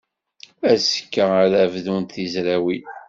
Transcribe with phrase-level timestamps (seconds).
[0.71, 2.85] Azekka ara bdunt tezrawin.